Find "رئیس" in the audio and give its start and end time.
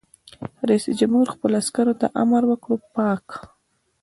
0.69-0.85